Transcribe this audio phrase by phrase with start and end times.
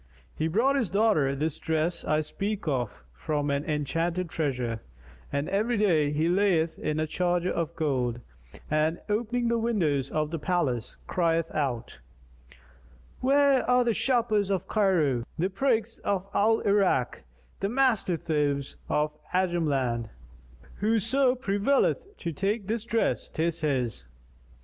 [0.33, 4.81] He brought his daughter this dress I speak of from an enchanted treasure,
[5.31, 8.19] and every day he layeth it in a charger of gold
[8.71, 11.99] and, opening the windows of the palace, crieth out,
[13.19, 17.23] 'Where are the sharpers of Cairo, the prigs of Al Irak,
[17.59, 20.09] the master thieves of Ajam land?
[20.77, 24.07] Whoso prevaileth to take this dress, 'tis his.